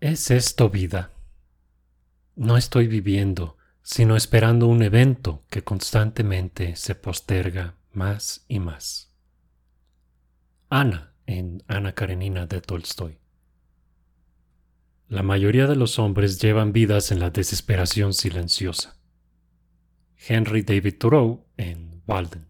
¿Es 0.00 0.30
esto 0.30 0.70
vida? 0.70 1.10
No 2.36 2.56
estoy 2.56 2.86
viviendo, 2.86 3.56
sino 3.82 4.14
esperando 4.14 4.68
un 4.68 4.82
evento 4.84 5.42
que 5.50 5.64
constantemente 5.64 6.76
se 6.76 6.94
posterga 6.94 7.74
más 7.92 8.44
y 8.46 8.60
más. 8.60 9.12
Ana 10.70 11.14
en 11.26 11.64
Ana 11.66 11.96
Karenina 11.96 12.46
de 12.46 12.60
Tolstoy. 12.60 13.18
La 15.08 15.24
mayoría 15.24 15.66
de 15.66 15.74
los 15.74 15.98
hombres 15.98 16.40
llevan 16.40 16.72
vidas 16.72 17.10
en 17.10 17.18
la 17.18 17.30
desesperación 17.30 18.14
silenciosa. 18.14 18.98
Henry 20.16 20.62
David 20.62 20.94
Thoreau 20.98 21.44
en 21.56 22.02
Walden. 22.06 22.46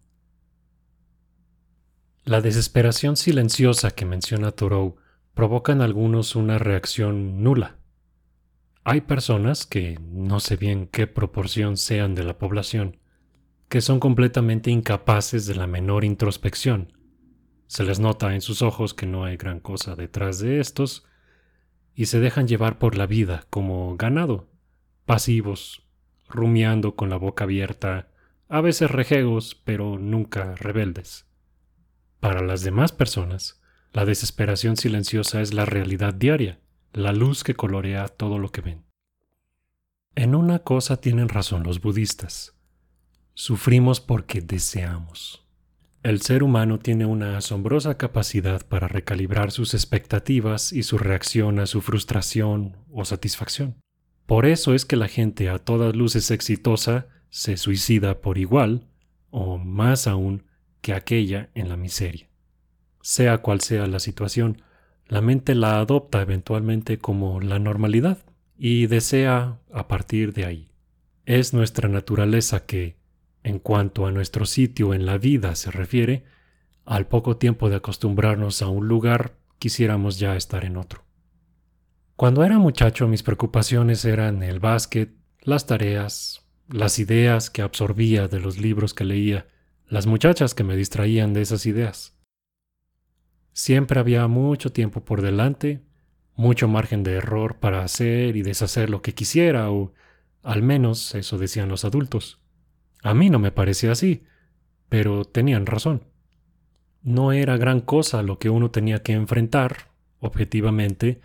La 2.25 2.41
desesperación 2.41 3.17
silenciosa 3.17 3.89
que 3.89 4.05
menciona 4.05 4.51
Thoreau 4.51 4.97
provoca 5.39 5.71
en 5.71 5.79
algunos 5.79 6.35
una 6.35 6.59
reacción 6.59 7.43
nula. 7.43 7.77
Hay 8.83 8.99
personas 8.99 9.65
que, 9.65 9.97
no 10.11 10.41
sé 10.41 10.57
bien 10.57 10.85
qué 10.85 11.07
proporción 11.07 11.77
sean 11.77 12.13
de 12.13 12.25
la 12.25 12.37
población, 12.37 12.97
que 13.69 13.79
son 13.79 14.01
completamente 14.01 14.69
incapaces 14.69 15.45
de 15.45 15.55
la 15.55 15.65
menor 15.65 16.03
introspección. 16.03 16.91
Se 17.67 17.85
les 17.85 18.01
nota 18.01 18.35
en 18.35 18.41
sus 18.41 18.61
ojos 18.61 18.93
que 18.93 19.05
no 19.05 19.23
hay 19.23 19.37
gran 19.37 19.61
cosa 19.61 19.95
detrás 19.95 20.39
de 20.39 20.59
estos, 20.59 21.05
y 21.95 22.07
se 22.07 22.19
dejan 22.19 22.45
llevar 22.45 22.77
por 22.77 22.97
la 22.97 23.05
vida 23.05 23.45
como 23.49 23.95
ganado, 23.95 24.49
pasivos, 25.05 25.87
rumiando 26.27 26.97
con 26.97 27.09
la 27.09 27.15
boca 27.15 27.45
abierta, 27.45 28.09
a 28.49 28.59
veces 28.59 28.91
rejegos, 28.91 29.55
pero 29.55 29.97
nunca 29.97 30.55
rebeldes. 30.55 31.29
Para 32.19 32.41
las 32.41 32.61
demás 32.61 32.91
personas, 32.91 33.61
la 33.91 34.05
desesperación 34.05 34.77
silenciosa 34.77 35.41
es 35.41 35.53
la 35.53 35.65
realidad 35.65 36.13
diaria, 36.13 36.59
la 36.93 37.11
luz 37.11 37.43
que 37.43 37.55
colorea 37.55 38.07
todo 38.07 38.37
lo 38.37 38.51
que 38.51 38.61
ven. 38.61 38.85
En 40.15 40.35
una 40.35 40.59
cosa 40.59 40.97
tienen 40.97 41.29
razón 41.29 41.63
los 41.63 41.81
budistas. 41.81 42.55
Sufrimos 43.33 43.99
porque 43.99 44.41
deseamos. 44.41 45.45
El 46.03 46.21
ser 46.21 46.43
humano 46.43 46.79
tiene 46.79 47.05
una 47.05 47.37
asombrosa 47.37 47.97
capacidad 47.97 48.65
para 48.65 48.87
recalibrar 48.87 49.51
sus 49.51 49.73
expectativas 49.73 50.71
y 50.71 50.83
su 50.83 50.97
reacción 50.97 51.59
a 51.59 51.65
su 51.65 51.81
frustración 51.81 52.77
o 52.91 53.05
satisfacción. 53.05 53.75
Por 54.25 54.45
eso 54.45 54.73
es 54.73 54.85
que 54.85 54.95
la 54.95 55.07
gente 55.07 55.49
a 55.49 55.57
todas 55.57 55.95
luces 55.95 56.31
exitosa 56.31 57.07
se 57.29 57.57
suicida 57.57 58.21
por 58.21 58.37
igual, 58.37 58.87
o 59.29 59.57
más 59.57 60.07
aún, 60.07 60.45
que 60.81 60.93
aquella 60.93 61.49
en 61.53 61.67
la 61.67 61.75
miseria. 61.75 62.28
Sea 63.01 63.39
cual 63.39 63.61
sea 63.61 63.87
la 63.87 63.99
situación, 63.99 64.61
la 65.07 65.21
mente 65.21 65.55
la 65.55 65.79
adopta 65.79 66.21
eventualmente 66.21 66.99
como 66.99 67.41
la 67.41 67.59
normalidad 67.59 68.19
y 68.57 68.87
desea 68.87 69.59
a 69.73 69.87
partir 69.87 70.33
de 70.33 70.45
ahí. 70.45 70.71
Es 71.25 71.53
nuestra 71.53 71.89
naturaleza 71.89 72.65
que, 72.65 72.97
en 73.43 73.59
cuanto 73.59 74.05
a 74.05 74.11
nuestro 74.11 74.45
sitio 74.45 74.93
en 74.93 75.05
la 75.05 75.17
vida 75.17 75.55
se 75.55 75.71
refiere, 75.71 76.25
al 76.85 77.07
poco 77.07 77.37
tiempo 77.37 77.69
de 77.69 77.77
acostumbrarnos 77.77 78.61
a 78.61 78.67
un 78.67 78.87
lugar, 78.87 79.35
quisiéramos 79.59 80.19
ya 80.19 80.35
estar 80.35 80.65
en 80.65 80.77
otro. 80.77 81.03
Cuando 82.15 82.43
era 82.43 82.57
muchacho 82.57 83.07
mis 83.07 83.23
preocupaciones 83.23 84.03
eran 84.05 84.43
el 84.43 84.59
básquet, 84.59 85.13
las 85.41 85.65
tareas, 85.65 86.45
las 86.67 86.99
ideas 86.99 87.49
que 87.49 87.61
absorbía 87.61 88.27
de 88.27 88.39
los 88.39 88.57
libros 88.57 88.93
que 88.93 89.05
leía, 89.05 89.47
las 89.87 90.05
muchachas 90.05 90.53
que 90.53 90.63
me 90.63 90.75
distraían 90.75 91.33
de 91.33 91.41
esas 91.41 91.65
ideas. 91.65 92.18
Siempre 93.61 93.99
había 93.99 94.25
mucho 94.29 94.71
tiempo 94.71 95.03
por 95.03 95.21
delante, 95.21 95.81
mucho 96.37 96.69
margen 96.69 97.03
de 97.03 97.15
error 97.15 97.57
para 97.57 97.83
hacer 97.83 98.37
y 98.37 98.41
deshacer 98.41 98.89
lo 98.89 99.01
que 99.01 99.13
quisiera, 99.13 99.69
o 99.69 99.91
al 100.43 100.63
menos 100.63 101.13
eso 101.13 101.37
decían 101.37 101.67
los 101.67 101.83
adultos. 101.83 102.41
A 103.03 103.13
mí 103.13 103.29
no 103.29 103.37
me 103.37 103.51
parecía 103.51 103.91
así, 103.91 104.23
pero 104.87 105.25
tenían 105.25 105.65
razón. 105.65 106.05
No 107.01 107.33
era 107.33 107.57
gran 107.57 107.81
cosa 107.81 108.23
lo 108.23 108.39
que 108.39 108.49
uno 108.49 108.71
tenía 108.71 109.03
que 109.03 109.11
enfrentar, 109.11 109.91
objetivamente, 110.21 111.19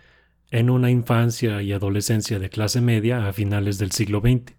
en 0.51 0.69
una 0.69 0.91
infancia 0.91 1.61
y 1.61 1.71
adolescencia 1.71 2.37
de 2.37 2.49
clase 2.49 2.81
media 2.81 3.29
a 3.29 3.31
finales 3.31 3.77
del 3.77 3.93
siglo 3.93 4.19
XX. 4.19 4.57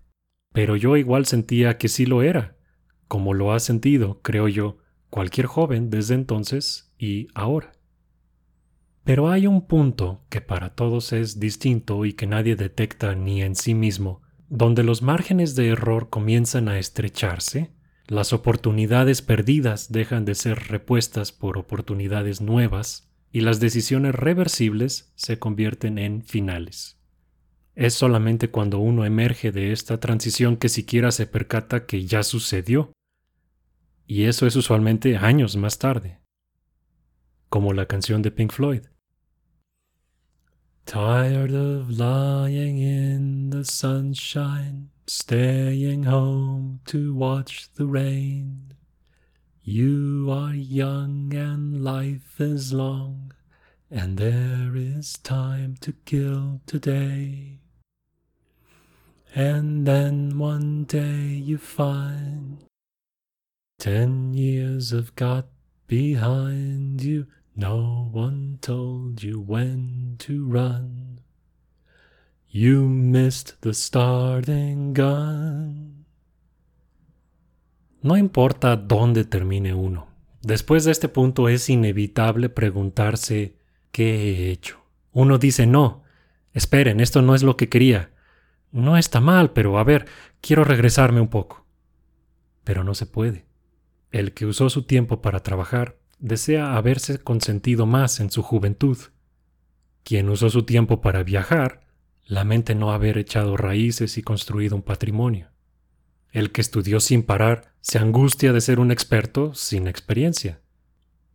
Pero 0.55 0.77
yo 0.77 0.97
igual 0.97 1.27
sentía 1.27 1.77
que 1.77 1.89
sí 1.89 2.06
lo 2.06 2.22
era, 2.22 2.56
como 3.06 3.34
lo 3.34 3.53
ha 3.53 3.61
sentido, 3.61 4.22
creo 4.22 4.49
yo, 4.49 4.78
cualquier 5.11 5.47
joven 5.47 5.91
desde 5.91 6.15
entonces 6.15 6.86
y 6.99 7.29
ahora. 7.34 7.73
Pero 9.05 9.31
hay 9.31 9.47
un 9.47 9.67
punto 9.67 10.25
que 10.29 10.41
para 10.41 10.75
todos 10.75 11.12
es 11.12 11.39
distinto 11.39 12.05
y 12.05 12.15
que 12.15 12.27
nadie 12.27 12.57
detecta 12.57 13.15
ni 13.15 13.43
en 13.43 13.55
sí 13.55 13.75
mismo, 13.75 14.23
donde 14.49 14.83
los 14.83 15.03
márgenes 15.03 15.55
de 15.55 15.69
error 15.69 16.09
comienzan 16.09 16.69
a 16.69 16.79
estrecharse, 16.79 17.71
las 18.09 18.33
oportunidades 18.33 19.23
perdidas 19.23 19.91
dejan 19.91 20.25
de 20.25 20.34
ser 20.34 20.69
repuestas 20.69 21.33
por 21.33 21.59
oportunidades 21.59 22.41
nuevas 22.41 23.11
y 23.33 23.41
las 23.41 23.59
decisiones 23.61 24.15
reversibles 24.15 25.13
se 25.17 25.39
convierten 25.39 25.99
en 25.99 26.23
finales. 26.23 26.99
Es 27.75 27.95
solamente 27.95 28.49
cuando 28.51 28.78
uno 28.78 29.05
emerge 29.05 29.53
de 29.53 29.73
esta 29.73 29.99
transición 30.01 30.57
que 30.57 30.69
siquiera 30.69 31.11
se 31.11 31.27
percata 31.27 31.84
que 31.87 32.07
ya 32.07 32.23
sucedió 32.23 32.93
y 34.07 34.25
eso 34.25 34.47
es 34.47 34.57
usualmente 34.57 35.17
años 35.17 35.57
más 35.57 35.78
tarde, 35.78 36.21
como 37.51 37.73
la 37.73 37.87
canción 37.87 38.23
de 38.23 38.31
Pink 38.31 38.53
Floyd. 38.53 38.83
Tired 40.84 41.53
of 41.53 41.91
lying 41.91 42.79
in 42.79 43.51
the 43.51 43.65
sunshine, 43.65 44.91
staying 45.07 46.05
home 46.05 46.81
to 46.87 47.15
watch 47.15 47.69
the 47.75 47.87
rain. 47.87 48.75
You 49.62 50.29
are 50.31 50.55
young 50.55 51.34
and 51.34 51.83
life 51.83 52.41
is 52.41 52.73
long, 52.73 53.33
and 53.91 54.17
there 54.17 54.77
is 54.77 55.15
time 55.19 55.77
to 55.81 55.93
kill 56.05 56.61
today. 56.67 57.59
And 59.34 59.87
then 59.87 60.39
one 60.39 60.84
day 60.84 61.43
you 61.43 61.59
find 61.59 62.67
Ten 63.78 64.33
years 64.33 64.91
have 64.91 65.15
got 65.17 65.47
behind 65.87 67.01
you, 67.01 67.27
no 67.55 68.11
one 68.13 68.59
told 68.61 69.23
you 69.23 69.41
when 69.41 70.17
to 70.19 70.47
run. 70.47 71.21
You 72.49 72.89
missed 72.89 73.61
the 73.61 73.75
starting 73.75 74.95
gun. 74.95 76.07
No 78.03 78.17
importa 78.17 78.77
dónde 78.77 79.25
termine 79.25 79.75
uno. 79.75 80.09
Después 80.43 80.85
de 80.85 80.93
este 80.93 81.09
punto 81.09 81.49
es 81.49 81.69
inevitable 81.69 82.49
preguntarse 82.49 83.57
¿qué 83.91 84.31
he 84.31 84.51
hecho? 84.51 84.79
Uno 85.13 85.39
dice 85.39 85.67
no, 85.67 86.05
esperen, 86.53 87.01
esto 87.01 87.23
no 87.23 87.35
es 87.35 87.43
lo 87.43 87.57
que 87.57 87.69
quería. 87.69 88.11
No 88.71 88.97
está 88.97 89.21
mal, 89.21 89.53
pero 89.53 89.79
a 89.79 89.85
ver, 89.85 90.07
quiero 90.41 90.63
regresarme 90.63 91.21
un 91.21 91.29
poco. 91.29 91.67
Pero 92.63 92.85
no 92.85 92.95
se 92.95 93.07
puede. 93.07 93.47
El 94.11 94.33
que 94.33 94.47
usó 94.47 94.71
su 94.71 94.83
tiempo 94.83 95.21
para 95.21 95.41
trabajar 95.41 95.99
desea 96.19 96.77
haberse 96.77 97.19
consentido 97.19 97.87
más 97.87 98.21
en 98.21 98.31
su 98.31 98.43
juventud. 98.43 98.99
Quien 100.05 100.28
usó 100.28 100.50
su 100.50 100.62
tiempo 100.62 101.00
para 101.00 101.22
viajar 101.22 101.87
lamenta 102.25 102.75
no 102.75 102.93
haber 102.93 103.19
echado 103.19 103.56
raíces 103.56 104.19
y 104.19 104.22
construido 104.22 104.77
un 104.77 104.83
patrimonio. 104.83 105.49
El 106.33 106.53
que 106.53 106.61
estudió 106.61 107.00
sin 107.00 107.22
parar 107.22 107.72
se 107.81 107.99
angustia 107.99 108.53
de 108.53 108.61
ser 108.61 108.81
un 108.81 108.91
experto 108.91 109.55
sin 109.55 109.87
experiencia. 109.87 110.61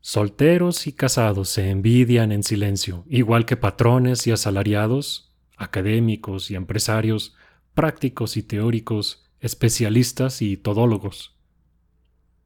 Solteros 0.02 0.88
y 0.88 0.94
casados 0.94 1.50
se 1.50 1.70
envidian 1.70 2.32
en 2.32 2.44
silencio, 2.44 3.06
igual 3.08 3.46
que 3.46 3.56
patrones 3.58 4.26
y 4.26 4.32
asalariados, 4.32 5.32
académicos 5.58 6.50
y 6.50 6.56
empresarios, 6.56 7.36
prácticos 7.74 8.36
y 8.36 8.44
teóricos, 8.44 9.24
especialistas 9.40 10.42
y 10.42 10.58
todólogos. 10.58 11.36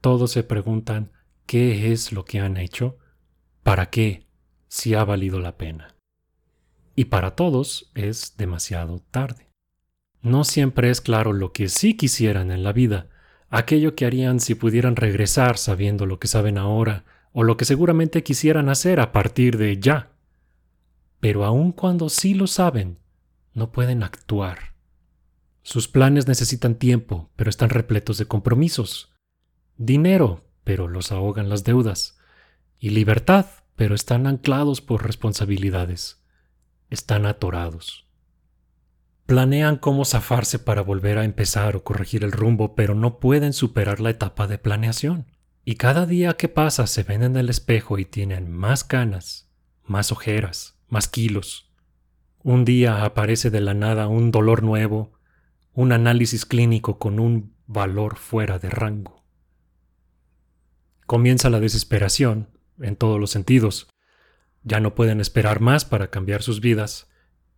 Todos 0.06 0.34
se 0.34 0.44
preguntan 0.44 1.10
qué 1.48 1.92
es 1.92 2.12
lo 2.12 2.26
que 2.26 2.40
han 2.40 2.58
hecho, 2.58 3.00
para 3.64 3.90
qué, 3.90 4.28
si 4.68 4.94
ha 4.94 5.04
valido 5.04 5.40
la 5.40 5.58
pena. 5.58 5.96
Y 6.96 7.06
para 7.06 7.32
todos 7.32 7.90
es 7.96 8.38
demasiado 8.38 9.02
tarde. 9.10 9.50
No 10.22 10.44
siempre 10.44 10.92
es 10.92 11.02
claro 11.02 11.34
lo 11.34 11.54
que 11.54 11.70
sí 11.70 11.98
quisieran 11.98 12.52
en 12.52 12.62
la 12.62 12.72
vida, 12.72 13.10
aquello 13.50 13.96
que 13.96 14.06
harían 14.06 14.40
si 14.40 14.54
pudieran 14.54 14.96
regresar 14.96 15.58
sabiendo 15.58 16.06
lo 16.06 16.20
que 16.20 16.28
saben 16.28 16.60
ahora, 16.60 17.04
o 17.32 17.42
lo 17.42 17.58
que 17.58 17.66
seguramente 17.66 18.22
quisieran 18.22 18.70
hacer 18.70 19.00
a 19.00 19.12
partir 19.12 19.58
de 19.58 19.80
ya. 19.80 20.12
Pero 21.20 21.46
aun 21.46 21.72
cuando 21.72 22.10
sí 22.10 22.36
lo 22.36 22.46
saben, 22.46 23.00
no 23.56 23.72
pueden 23.72 24.04
actuar. 24.04 24.76
Sus 25.64 25.88
planes 25.88 26.28
necesitan 26.28 26.76
tiempo, 26.76 27.32
pero 27.36 27.50
están 27.50 27.72
repletos 27.72 28.20
de 28.20 28.28
compromisos 28.28 29.15
dinero, 29.78 30.44
pero 30.64 30.88
los 30.88 31.12
ahogan 31.12 31.50
las 31.50 31.64
deudas, 31.64 32.18
y 32.80 32.90
libertad, 32.90 33.46
pero 33.76 33.96
están 33.96 34.28
anclados 34.28 34.82
por 34.82 35.06
responsabilidades. 35.06 36.22
están 36.92 37.26
atorados. 37.26 38.06
Planean 39.26 39.78
cómo 39.78 40.06
zafarse 40.06 40.60
para 40.60 40.82
volver 40.82 41.18
a 41.18 41.26
empezar 41.26 41.76
o 41.76 41.84
corregir 41.84 42.24
el 42.24 42.32
rumbo, 42.32 42.76
pero 42.76 42.94
no 42.94 43.20
pueden 43.20 43.54
superar 43.54 44.00
la 44.00 44.12
etapa 44.12 44.46
de 44.48 44.60
planeación. 44.60 45.26
Y 45.64 45.76
cada 45.76 46.06
día 46.06 46.38
que 46.38 46.48
pasa 46.48 46.86
se 46.86 47.02
ven 47.02 47.24
en 47.24 47.36
el 47.38 47.50
espejo 47.50 47.98
y 47.98 48.06
tienen 48.06 48.52
más 48.52 48.84
canas, 48.84 49.50
más 49.84 50.12
ojeras, 50.12 50.78
más 50.90 51.08
kilos. 51.08 51.72
Un 52.44 52.66
día 52.66 53.04
aparece 53.04 53.50
de 53.50 53.62
la 53.62 53.74
nada 53.74 54.08
un 54.08 54.30
dolor 54.30 54.62
nuevo, 54.62 55.14
un 55.74 55.92
análisis 55.92 56.46
clínico 56.46 57.00
con 57.00 57.20
un 57.20 57.56
valor 57.66 58.18
fuera 58.18 58.60
de 58.60 58.70
rango. 58.70 59.15
Comienza 61.06 61.50
la 61.50 61.60
desesperación, 61.60 62.50
en 62.80 62.96
todos 62.96 63.20
los 63.20 63.32
sentidos. 63.32 63.88
Ya 64.64 64.80
no 64.80 64.96
pueden 64.96 65.22
esperar 65.22 65.60
más 65.60 65.86
para 65.86 66.10
cambiar 66.10 66.42
sus 66.42 66.60
vidas 66.60 67.08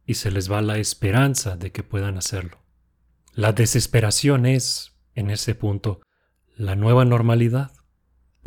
y 0.05 0.15
se 0.15 0.31
les 0.31 0.51
va 0.51 0.61
la 0.61 0.77
esperanza 0.77 1.55
de 1.57 1.71
que 1.71 1.83
puedan 1.83 2.17
hacerlo. 2.17 2.59
La 3.33 3.53
desesperación 3.53 4.45
es, 4.45 4.93
en 5.15 5.29
ese 5.29 5.55
punto, 5.55 6.01
la 6.55 6.75
nueva 6.75 7.05
normalidad 7.05 7.71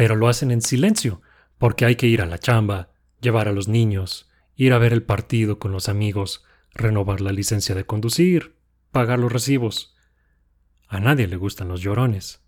pero 0.01 0.17
lo 0.17 0.29
hacen 0.29 0.51
en 0.51 0.63
silencio, 0.63 1.21
porque 1.59 1.85
hay 1.85 1.97
que 1.97 2.07
ir 2.07 2.23
a 2.23 2.27
la 2.27 2.39
chamba, 2.39 2.89
llevar 3.21 3.49
a 3.49 3.53
los 3.53 3.69
niños, 3.69 4.31
ir 4.57 4.73
a 4.73 4.79
ver 4.79 4.95
el 4.95 5.03
partido 5.03 5.59
con 5.59 5.73
los 5.73 5.91
amigos, 5.91 6.43
renovar 6.73 7.21
la 7.21 7.33
licencia 7.33 7.75
de 7.75 7.85
conducir, 7.85 8.57
pagar 8.93 9.19
los 9.19 9.31
recibos. 9.31 9.95
A 10.89 11.01
nadie 11.01 11.27
le 11.27 11.37
gustan 11.37 11.69
los 11.69 11.83
llorones. 11.83 12.40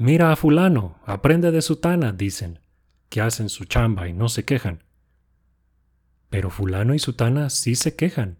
Mira 0.00 0.30
a 0.30 0.36
fulano, 0.36 1.00
aprende 1.04 1.50
de 1.50 1.60
sutana, 1.60 2.12
dicen, 2.12 2.60
que 3.08 3.20
hacen 3.20 3.48
su 3.48 3.64
chamba 3.64 4.06
y 4.06 4.12
no 4.12 4.28
se 4.28 4.44
quejan. 4.44 4.84
Pero 6.30 6.50
fulano 6.50 6.94
y 6.94 7.00
sutana 7.00 7.50
sí 7.50 7.74
se 7.74 7.96
quejan. 7.96 8.38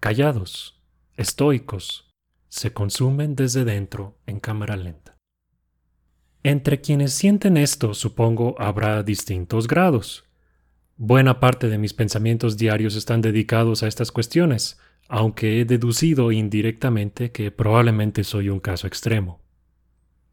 Callados, 0.00 0.78
estoicos, 1.16 2.12
se 2.50 2.74
consumen 2.74 3.36
desde 3.36 3.64
dentro 3.64 4.18
en 4.26 4.38
cámara 4.38 4.76
lenta. 4.76 5.16
Entre 6.42 6.82
quienes 6.82 7.14
sienten 7.14 7.56
esto, 7.56 7.94
supongo, 7.94 8.54
habrá 8.58 9.02
distintos 9.02 9.66
grados. 9.66 10.24
Buena 10.98 11.40
parte 11.40 11.70
de 11.70 11.78
mis 11.78 11.94
pensamientos 11.94 12.58
diarios 12.58 12.96
están 12.96 13.22
dedicados 13.22 13.82
a 13.82 13.88
estas 13.88 14.12
cuestiones, 14.12 14.78
aunque 15.08 15.62
he 15.62 15.64
deducido 15.64 16.32
indirectamente 16.32 17.32
que 17.32 17.50
probablemente 17.50 18.24
soy 18.24 18.50
un 18.50 18.60
caso 18.60 18.86
extremo. 18.86 19.39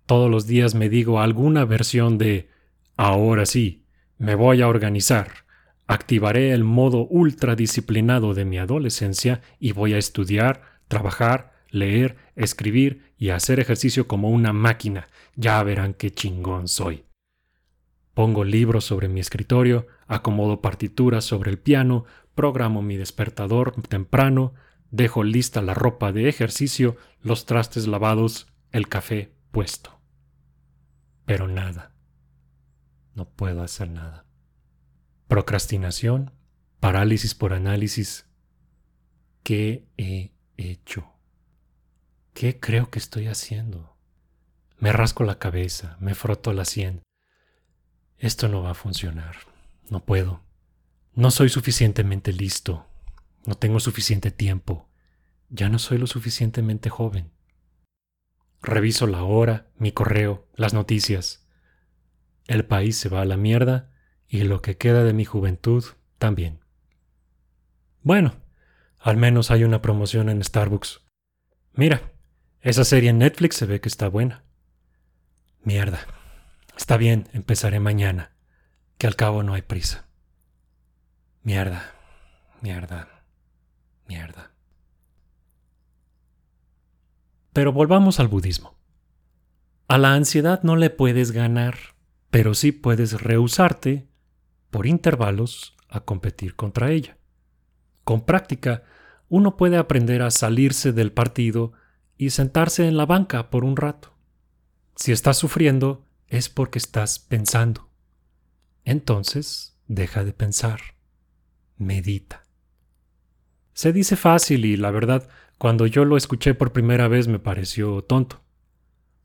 Todos 0.07 0.31
los 0.31 0.47
días 0.47 0.73
me 0.73 0.87
digo 0.87 1.19
alguna 1.19 1.65
versión 1.65 2.17
de 2.17 2.49
ahora 2.95 3.45
sí, 3.45 3.83
me 4.17 4.35
voy 4.35 4.61
a 4.61 4.69
organizar, 4.69 5.45
activaré 5.85 6.53
el 6.53 6.63
modo 6.63 7.05
ultradisciplinado 7.09 8.33
de 8.33 8.45
mi 8.45 8.57
adolescencia 8.57 9.41
y 9.59 9.73
voy 9.73 9.93
a 9.93 9.97
estudiar, 9.97 10.61
trabajar, 10.87 11.51
leer, 11.71 12.15
escribir 12.37 13.11
y 13.17 13.31
hacer 13.31 13.59
ejercicio 13.59 14.07
como 14.07 14.29
una 14.29 14.53
máquina. 14.53 15.09
Ya 15.35 15.61
verán 15.61 15.93
qué 15.93 16.09
chingón 16.09 16.69
soy. 16.69 17.03
Pongo 18.13 18.45
libros 18.45 18.85
sobre 18.85 19.09
mi 19.09 19.19
escritorio, 19.19 19.87
acomodo 20.07 20.61
partituras 20.61 21.25
sobre 21.25 21.51
el 21.51 21.59
piano, 21.59 22.05
programo 22.33 22.81
mi 22.81 22.95
despertador 22.95 23.73
temprano, 23.89 24.53
dejo 24.89 25.25
lista 25.25 25.61
la 25.61 25.73
ropa 25.73 26.13
de 26.13 26.29
ejercicio, 26.29 26.95
los 27.21 27.45
trastes 27.45 27.87
lavados, 27.87 28.47
el 28.71 28.87
café 28.87 29.33
puesto. 29.51 29.96
Pero 31.27 31.49
nada. 31.49 31.91
No 33.13 33.27
puedo 33.29 33.61
hacer 33.61 33.89
nada. 33.89 34.25
Procrastinación, 35.27 36.31
parálisis 36.79 37.35
por 37.35 37.51
análisis. 37.53 38.27
¿Qué 39.43 39.85
he 39.97 40.31
hecho? 40.55 41.11
¿Qué 42.33 42.61
creo 42.61 42.89
que 42.89 42.99
estoy 42.99 43.27
haciendo? 43.27 43.97
Me 44.79 44.93
rasco 44.93 45.25
la 45.25 45.37
cabeza, 45.37 45.97
me 45.99 46.15
froto 46.15 46.53
la 46.53 46.63
sien. 46.63 47.03
Esto 48.17 48.47
no 48.47 48.63
va 48.63 48.71
a 48.71 48.75
funcionar. 48.75 49.35
No 49.89 50.05
puedo. 50.05 50.45
No 51.13 51.29
soy 51.31 51.49
suficientemente 51.49 52.31
listo. 52.31 52.87
No 53.45 53.55
tengo 53.55 53.81
suficiente 53.81 54.31
tiempo. 54.31 54.87
Ya 55.49 55.67
no 55.67 55.77
soy 55.77 55.97
lo 55.97 56.07
suficientemente 56.07 56.89
joven. 56.89 57.33
Reviso 58.61 59.07
la 59.07 59.23
hora, 59.23 59.67
mi 59.77 59.91
correo, 59.91 60.47
las 60.55 60.73
noticias. 60.73 61.47
El 62.47 62.65
país 62.65 62.97
se 62.97 63.09
va 63.09 63.21
a 63.21 63.25
la 63.25 63.37
mierda 63.37 63.91
y 64.27 64.43
lo 64.43 64.61
que 64.61 64.77
queda 64.77 65.03
de 65.03 65.13
mi 65.13 65.25
juventud 65.25 65.83
también. 66.17 66.59
Bueno, 68.01 68.35
al 68.99 69.17
menos 69.17 69.51
hay 69.51 69.63
una 69.63 69.81
promoción 69.81 70.29
en 70.29 70.43
Starbucks. 70.43 71.01
Mira, 71.73 72.13
esa 72.61 72.83
serie 72.83 73.09
en 73.09 73.19
Netflix 73.19 73.55
se 73.55 73.65
ve 73.65 73.79
que 73.79 73.89
está 73.89 74.07
buena. 74.07 74.43
Mierda. 75.63 76.05
Está 76.77 76.97
bien, 76.97 77.27
empezaré 77.33 77.79
mañana, 77.79 78.31
que 78.97 79.07
al 79.07 79.15
cabo 79.15 79.43
no 79.43 79.53
hay 79.53 79.61
prisa. 79.61 80.07
Mierda, 81.43 81.93
mierda, 82.61 83.23
mierda. 84.07 84.56
Pero 87.57 87.73
volvamos 87.73 88.19
al 88.19 88.27
budismo. 88.27 88.77
A 89.87 89.97
la 89.97 90.13
ansiedad 90.13 90.61
no 90.61 90.75
le 90.75 90.91
puedes 90.91 91.31
ganar, 91.31 91.75
pero 92.29 92.53
sí 92.53 92.71
puedes 92.71 93.19
rehusarte, 93.19 94.07
por 94.69 94.85
intervalos, 94.85 95.75
a 95.89 96.01
competir 96.01 96.55
contra 96.55 96.91
ella. 96.91 97.17
Con 98.03 98.21
práctica, 98.27 98.83
uno 99.27 99.57
puede 99.57 99.77
aprender 99.77 100.21
a 100.21 100.29
salirse 100.29 100.93
del 100.93 101.11
partido 101.11 101.73
y 102.15 102.29
sentarse 102.29 102.87
en 102.87 102.95
la 102.95 103.07
banca 103.07 103.49
por 103.49 103.65
un 103.65 103.75
rato. 103.75 104.15
Si 104.95 105.11
estás 105.11 105.37
sufriendo 105.37 106.05
es 106.27 106.49
porque 106.49 106.77
estás 106.77 107.17
pensando. 107.17 107.89
Entonces, 108.85 109.79
deja 109.87 110.23
de 110.23 110.33
pensar. 110.33 110.79
Medita. 111.75 112.46
Se 113.77 113.93
dice 113.93 114.15
fácil 114.15 114.65
y 114.65 114.75
la 114.75 114.89
verdad, 114.89 115.29
cuando 115.59 115.85
yo 115.85 116.03
lo 116.03 116.17
escuché 116.17 116.55
por 116.55 116.71
primera 116.71 117.07
vez 117.07 117.27
me 117.27 117.37
pareció 117.37 118.01
tonto. 118.01 118.41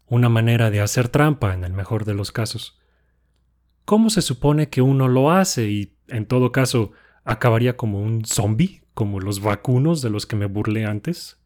Una 0.06 0.28
manera 0.28 0.70
de 0.70 0.82
hacer 0.82 1.08
trampa 1.08 1.54
en 1.54 1.64
el 1.64 1.72
mejor 1.72 2.04
de 2.04 2.12
los 2.12 2.32
casos. 2.32 2.78
¿Cómo 3.87 4.10
se 4.10 4.20
supone 4.20 4.69
que 4.69 4.82
uno 4.82 5.08
lo 5.08 5.31
hace 5.31 5.70
y, 5.70 5.96
en 6.06 6.26
todo 6.26 6.52
caso, 6.52 6.93
acabaría 7.25 7.78
como 7.78 8.02
un 8.02 8.26
zombie, 8.26 8.82
como 8.93 9.20
los 9.20 9.40
vacunos 9.40 10.02
de 10.02 10.10
los 10.10 10.26
que 10.26 10.37
me 10.37 10.44
burlé 10.44 10.84
antes? 10.84 11.38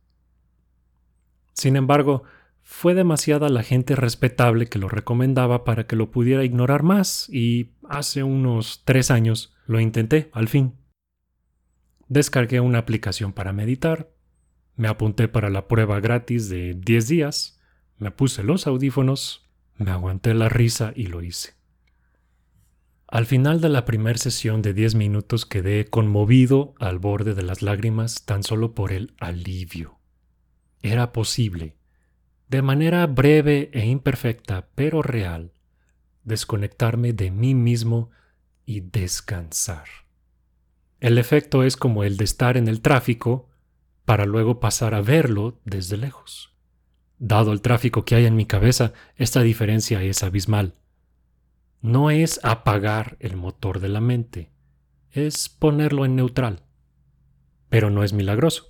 Sin 1.53 1.77
embargo, 1.77 2.25
fue 2.65 2.95
demasiada 2.95 3.49
la 3.51 3.63
gente 3.63 3.95
respetable 3.95 4.67
que 4.67 4.81
lo 4.81 4.89
recomendaba 4.89 5.63
para 5.63 5.87
que 5.87 5.95
lo 5.95 6.11
pudiera 6.11 6.43
ignorar 6.43 6.83
más 6.83 7.29
y 7.29 7.71
hace 7.89 8.25
unos 8.25 8.83
tres 8.85 9.13
años 9.13 9.55
lo 9.65 9.79
intenté 9.79 10.29
al 10.33 10.49
fin. 10.49 10.75
Descargué 12.09 12.61
una 12.61 12.79
aplicación 12.79 13.33
para 13.33 13.53
meditar, 13.53 14.11
me 14.77 14.89
apunté 14.89 15.29
para 15.29 15.51
la 15.51 15.69
prueba 15.69 16.01
gratis 16.01 16.49
de 16.49 16.75
10 16.75 17.09
días, 17.09 17.61
me 17.99 18.11
puse 18.11 18.43
los 18.43 18.67
audífonos, 18.67 19.47
me 19.77 19.91
aguanté 19.91 20.35
la 20.35 20.49
risa 20.49 20.93
y 20.95 21.07
lo 21.07 21.23
hice. 21.23 21.55
Al 23.09 23.27
final 23.27 23.61
de 23.61 23.69
la 23.69 23.85
primera 23.85 24.19
sesión 24.19 24.63
de 24.63 24.75
10 24.75 24.95
minutos 24.97 25.47
quedé 25.47 25.87
conmovido 25.87 26.75
al 26.79 26.99
borde 26.99 27.35
de 27.35 27.43
las 27.43 27.63
lágrimas 27.63 28.25
tan 28.25 28.43
solo 28.43 28.75
por 28.75 28.93
el 28.93 29.15
alivio 29.21 29.97
era 30.87 31.13
posible, 31.13 31.77
de 32.49 32.63
manera 32.63 33.07
breve 33.07 33.71
e 33.73 33.87
imperfecta, 33.87 34.69
pero 34.75 35.03
real, 35.03 35.53
desconectarme 36.25 37.13
de 37.13 37.31
mí 37.31 37.55
mismo 37.55 38.11
y 38.65 38.81
descansar. 38.81 39.89
El 41.01 41.19
efecto 41.19 41.63
es 41.63 41.77
como 41.77 42.05
el 42.05 42.17
de 42.17 42.25
estar 42.25 42.57
en 42.57 42.69
el 42.69 42.81
tráfico 42.81 43.51
para 44.05 44.25
luego 44.25 44.61
pasar 44.61 44.95
a 44.95 45.03
verlo 45.03 45.61
desde 45.65 45.97
lejos. 45.97 46.55
Dado 47.19 47.53
el 47.53 47.61
tráfico 47.61 48.05
que 48.05 48.15
hay 48.15 48.25
en 48.25 48.37
mi 48.37 48.47
cabeza, 48.47 48.93
esta 49.17 49.43
diferencia 49.43 50.03
es 50.03 50.23
abismal. 50.23 50.75
No 51.83 52.11
es 52.11 52.41
apagar 52.43 53.17
el 53.21 53.37
motor 53.37 53.81
de 53.81 53.89
la 53.89 54.01
mente, 54.01 54.51
es 55.11 55.49
ponerlo 55.49 56.05
en 56.05 56.17
neutral. 56.17 56.65
Pero 57.69 57.91
no 57.91 58.05
es 58.05 58.13
milagroso. 58.13 58.69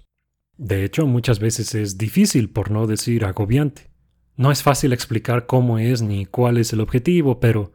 De 0.56 0.84
hecho, 0.84 1.06
muchas 1.06 1.38
veces 1.38 1.74
es 1.74 1.98
difícil, 1.98 2.50
por 2.50 2.70
no 2.70 2.86
decir 2.86 3.24
agobiante. 3.24 3.90
No 4.36 4.50
es 4.50 4.62
fácil 4.62 4.92
explicar 4.92 5.46
cómo 5.46 5.78
es 5.78 6.02
ni 6.02 6.26
cuál 6.26 6.58
es 6.58 6.72
el 6.72 6.80
objetivo, 6.80 7.40
pero 7.40 7.72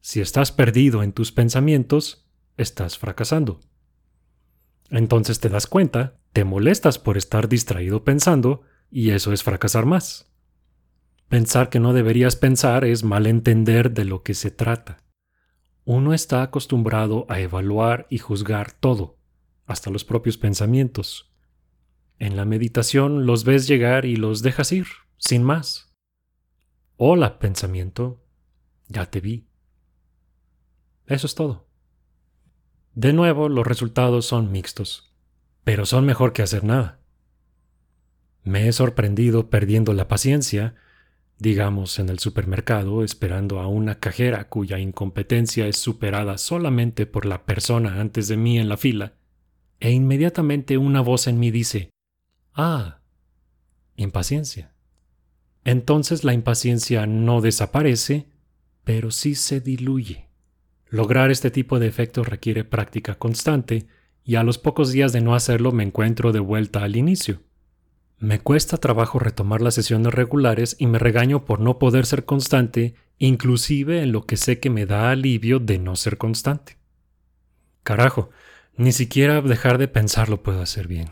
si 0.00 0.20
estás 0.20 0.52
perdido 0.52 1.02
en 1.02 1.12
tus 1.12 1.32
pensamientos, 1.32 2.28
estás 2.56 2.98
fracasando. 2.98 3.60
Entonces 4.90 5.40
te 5.40 5.48
das 5.48 5.66
cuenta, 5.66 6.18
te 6.32 6.44
molestas 6.44 6.98
por 6.98 7.16
estar 7.16 7.48
distraído 7.48 8.04
pensando, 8.04 8.62
y 8.90 9.10
eso 9.10 9.32
es 9.32 9.42
fracasar 9.42 9.86
más. 9.86 10.30
Pensar 11.28 11.70
que 11.70 11.80
no 11.80 11.92
deberías 11.92 12.36
pensar 12.36 12.84
es 12.84 13.02
mal 13.02 13.26
entender 13.26 13.92
de 13.92 14.04
lo 14.04 14.22
que 14.22 14.34
se 14.34 14.50
trata. 14.50 14.98
Uno 15.84 16.14
está 16.14 16.42
acostumbrado 16.42 17.26
a 17.28 17.40
evaluar 17.40 18.06
y 18.08 18.18
juzgar 18.18 18.72
todo, 18.72 19.18
hasta 19.66 19.90
los 19.90 20.04
propios 20.04 20.38
pensamientos. 20.38 21.32
En 22.18 22.36
la 22.36 22.44
meditación 22.44 23.26
los 23.26 23.44
ves 23.44 23.66
llegar 23.66 24.04
y 24.04 24.16
los 24.16 24.42
dejas 24.42 24.72
ir, 24.72 24.86
sin 25.18 25.42
más. 25.42 25.94
Hola, 26.96 27.38
pensamiento, 27.38 28.22
ya 28.88 29.10
te 29.10 29.20
vi. 29.20 29.48
Eso 31.06 31.26
es 31.26 31.34
todo. 31.34 31.63
De 32.94 33.12
nuevo, 33.12 33.48
los 33.48 33.66
resultados 33.66 34.26
son 34.26 34.52
mixtos, 34.52 35.12
pero 35.64 35.84
son 35.84 36.06
mejor 36.06 36.32
que 36.32 36.42
hacer 36.42 36.62
nada. 36.62 37.00
Me 38.44 38.68
he 38.68 38.72
sorprendido 38.72 39.50
perdiendo 39.50 39.94
la 39.94 40.06
paciencia, 40.06 40.74
digamos 41.38 41.98
en 41.98 42.08
el 42.08 42.20
supermercado, 42.20 43.02
esperando 43.02 43.58
a 43.58 43.66
una 43.66 43.98
cajera 43.98 44.48
cuya 44.48 44.78
incompetencia 44.78 45.66
es 45.66 45.76
superada 45.76 46.38
solamente 46.38 47.06
por 47.06 47.26
la 47.26 47.44
persona 47.44 48.00
antes 48.00 48.28
de 48.28 48.36
mí 48.36 48.58
en 48.58 48.68
la 48.68 48.76
fila, 48.76 49.14
e 49.80 49.90
inmediatamente 49.90 50.78
una 50.78 51.00
voz 51.00 51.26
en 51.26 51.40
mí 51.40 51.50
dice, 51.50 51.90
Ah, 52.54 53.00
impaciencia. 53.96 54.72
Entonces 55.64 56.22
la 56.22 56.34
impaciencia 56.34 57.06
no 57.06 57.40
desaparece, 57.40 58.28
pero 58.84 59.10
sí 59.10 59.34
se 59.34 59.60
diluye. 59.60 60.28
Lograr 60.94 61.32
este 61.32 61.50
tipo 61.50 61.80
de 61.80 61.88
efecto 61.88 62.22
requiere 62.22 62.62
práctica 62.62 63.16
constante, 63.16 63.88
y 64.22 64.36
a 64.36 64.44
los 64.44 64.58
pocos 64.58 64.92
días 64.92 65.12
de 65.12 65.22
no 65.22 65.34
hacerlo 65.34 65.72
me 65.72 65.82
encuentro 65.82 66.30
de 66.30 66.38
vuelta 66.38 66.84
al 66.84 66.94
inicio. 66.94 67.40
Me 68.20 68.38
cuesta 68.38 68.76
trabajo 68.76 69.18
retomar 69.18 69.60
las 69.60 69.74
sesiones 69.74 70.14
regulares 70.14 70.76
y 70.78 70.86
me 70.86 71.00
regaño 71.00 71.44
por 71.44 71.58
no 71.58 71.80
poder 71.80 72.06
ser 72.06 72.24
constante, 72.24 72.94
inclusive 73.18 74.02
en 74.02 74.12
lo 74.12 74.24
que 74.24 74.36
sé 74.36 74.60
que 74.60 74.70
me 74.70 74.86
da 74.86 75.10
alivio 75.10 75.58
de 75.58 75.80
no 75.80 75.96
ser 75.96 76.16
constante. 76.16 76.76
Carajo, 77.82 78.30
ni 78.76 78.92
siquiera 78.92 79.42
dejar 79.42 79.78
de 79.78 79.88
pensarlo 79.88 80.44
puedo 80.44 80.62
hacer 80.62 80.86
bien. 80.86 81.10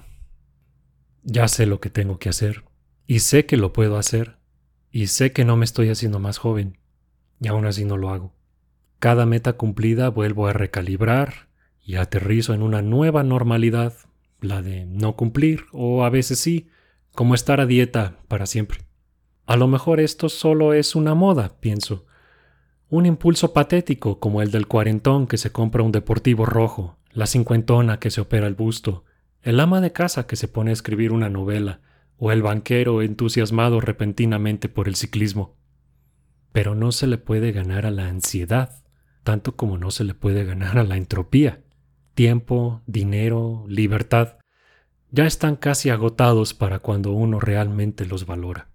Ya 1.25 1.49
sé 1.49 1.67
lo 1.67 1.81
que 1.81 1.91
tengo 1.91 2.21
que 2.21 2.29
hacer, 2.29 2.63
y 3.09 3.19
sé 3.19 3.47
que 3.47 3.57
lo 3.57 3.73
puedo 3.73 3.99
hacer, 3.99 4.37
y 4.93 5.09
sé 5.09 5.33
que 5.33 5.45
no 5.45 5.57
me 5.57 5.65
estoy 5.65 5.89
haciendo 5.89 6.21
más 6.21 6.39
joven, 6.39 6.79
y 7.41 7.49
aún 7.49 7.67
así 7.67 7.85
no 7.85 7.97
lo 7.97 8.11
hago. 8.11 8.33
Cada 9.03 9.27
meta 9.27 9.55
cumplida 9.55 10.11
vuelvo 10.11 10.47
a 10.47 10.53
recalibrar 10.53 11.49
y 11.85 11.97
aterrizo 11.97 12.55
en 12.55 12.63
una 12.63 12.83
nueva 12.83 13.25
normalidad, 13.25 13.95
la 14.41 14.63
de 14.63 14.87
no 14.87 15.17
cumplir 15.17 15.65
o 15.73 16.05
a 16.05 16.09
veces 16.09 16.39
sí, 16.39 16.69
como 17.13 17.35
estar 17.35 17.61
a 17.61 17.67
dieta 17.67 18.19
para 18.29 18.47
siempre. 18.47 18.83
A 19.45 19.57
lo 19.57 19.67
mejor 19.67 19.99
esto 19.99 20.29
solo 20.29 20.73
es 20.73 20.95
una 20.95 21.17
moda, 21.17 21.57
pienso. 21.59 22.07
Un 22.91 23.05
impulso 23.05 23.53
patético 23.53 24.21
como 24.21 24.41
el 24.41 24.53
del 24.53 24.69
cuarentón 24.69 25.27
que 25.27 25.37
se 25.37 25.51
compra 25.51 25.83
un 25.83 25.91
deportivo 25.91 26.47
rojo, 26.47 26.97
la 27.11 27.27
cincuentona 27.27 27.99
que 27.99 28.13
se 28.13 28.21
opera 28.21 28.47
el 28.47 28.55
busto, 28.55 29.03
el 29.43 29.59
ama 29.59 29.81
de 29.81 29.91
casa 29.91 30.29
que 30.29 30.37
se 30.37 30.47
pone 30.47 30.71
a 30.71 30.75
escribir 30.75 31.11
una 31.11 31.29
novela, 31.29 31.81
o 32.19 32.31
el 32.31 32.41
banquero 32.41 33.03
entusiasmado 33.03 33.81
repentinamente 33.81 34.69
por 34.69 34.87
el 34.87 34.95
ciclismo. 34.95 35.57
Pero 36.53 36.77
no 36.77 36.93
se 36.93 37.09
le 37.09 37.19
puede 37.19 37.51
ganar 37.51 37.85
a 37.85 37.91
la 37.91 38.07
ansiedad 38.07 38.82
tanto 39.23 39.57
como 39.57 39.79
no 39.79 39.91
se 39.91 40.05
le 40.05 40.15
puede 40.15 40.45
ganar 40.45 40.79
a 40.79 40.85
la 40.85 40.97
entropía. 40.97 41.63
Tiempo, 42.15 42.83
dinero, 42.87 43.65
libertad, 43.69 44.39
ya 45.11 45.27
están 45.27 45.57
casi 45.57 45.91
agotados 45.91 46.55
para 46.55 46.79
cuando 46.79 47.13
uno 47.13 47.41
realmente 47.41 48.07
los 48.07 48.27
valora. 48.27 48.69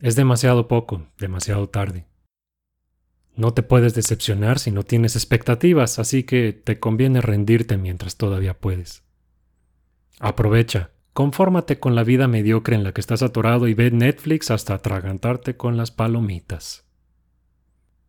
Es 0.00 0.14
demasiado 0.14 0.68
poco, 0.68 1.08
demasiado 1.18 1.68
tarde. 1.68 2.06
No 3.34 3.54
te 3.54 3.62
puedes 3.62 3.94
decepcionar 3.94 4.58
si 4.58 4.70
no 4.70 4.82
tienes 4.82 5.16
expectativas, 5.16 5.98
así 5.98 6.24
que 6.24 6.52
te 6.52 6.78
conviene 6.80 7.20
rendirte 7.20 7.76
mientras 7.76 8.16
todavía 8.16 8.58
puedes. 8.58 9.04
Aprovecha, 10.18 10.90
confórmate 11.12 11.78
con 11.78 11.94
la 11.94 12.04
vida 12.04 12.28
mediocre 12.28 12.74
en 12.74 12.84
la 12.84 12.92
que 12.92 13.00
estás 13.00 13.22
atorado 13.22 13.68
y 13.68 13.74
ve 13.74 13.90
Netflix 13.90 14.50
hasta 14.50 14.74
atragantarte 14.74 15.56
con 15.56 15.76
las 15.76 15.90
palomitas. 15.90 16.87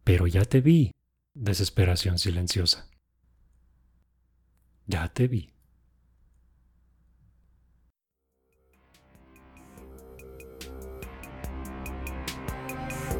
Pero 0.09 0.25
ya 0.25 0.43
te 0.43 0.59
vi, 0.59 0.91
desesperación 1.35 2.17
silenciosa. 2.17 2.89
Ya 4.87 5.07
te 5.07 5.27
vi. 5.27 5.53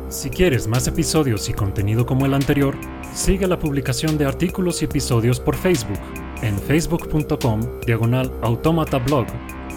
Si 0.07 0.31
quieres 0.31 0.67
más 0.67 0.87
episodios 0.87 1.47
y 1.47 1.53
contenido 1.53 2.07
como 2.07 2.25
el 2.25 2.33
anterior, 2.33 2.75
sigue 3.13 3.45
la 3.45 3.59
publicación 3.59 4.17
de 4.17 4.25
artículos 4.25 4.81
y 4.81 4.85
episodios 4.85 5.39
por 5.39 5.55
Facebook, 5.55 5.99
en 6.41 6.57
facebook.com 6.57 7.81
diagonal 7.85 8.33
automatablog 8.41 9.27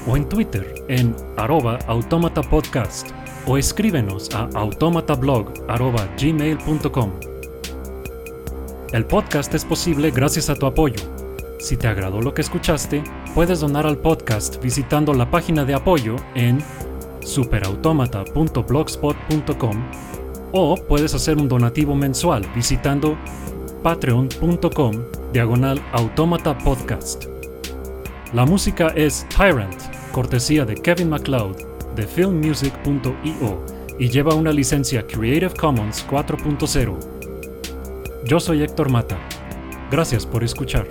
o 0.06 0.16
en 0.16 0.26
Twitter 0.30 0.82
en 0.88 1.14
arroba 1.36 1.76
automatapodcast 1.88 3.21
o 3.46 3.58
escríbenos 3.58 4.30
a 4.34 4.48
automatablog.gmail.com. 4.54 7.12
El 8.92 9.04
podcast 9.06 9.54
es 9.54 9.64
posible 9.64 10.10
gracias 10.10 10.50
a 10.50 10.54
tu 10.54 10.66
apoyo. 10.66 11.00
Si 11.58 11.78
te 11.78 11.88
agradó 11.88 12.20
lo 12.20 12.34
que 12.34 12.42
escuchaste, 12.42 13.02
puedes 13.34 13.60
donar 13.60 13.86
al 13.86 13.96
podcast 13.98 14.62
visitando 14.62 15.14
la 15.14 15.30
página 15.30 15.64
de 15.64 15.72
apoyo 15.74 16.16
en 16.34 16.58
superautomata.blogspot.com 17.22 19.90
o 20.52 20.76
puedes 20.76 21.14
hacer 21.14 21.38
un 21.38 21.48
donativo 21.48 21.94
mensual 21.94 22.46
visitando 22.54 23.16
patreon.com 23.82 24.92
diagonal 25.32 25.80
podcast. 26.64 27.24
La 28.34 28.44
música 28.44 28.88
es 28.88 29.26
Tyrant, 29.28 29.80
cortesía 30.12 30.66
de 30.66 30.74
Kevin 30.74 31.08
MacLeod 31.08 31.71
de 31.94 32.06
filmmusic.io 32.06 33.64
y 33.98 34.08
lleva 34.08 34.34
una 34.34 34.52
licencia 34.52 35.06
Creative 35.06 35.54
Commons 35.54 36.06
4.0. 36.08 36.98
Yo 38.24 38.40
soy 38.40 38.62
Héctor 38.62 38.90
Mata. 38.90 39.18
Gracias 39.90 40.24
por 40.24 40.42
escuchar. 40.42 40.86